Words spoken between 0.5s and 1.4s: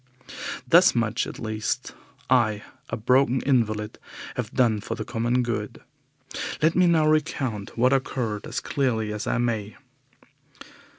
Thus much at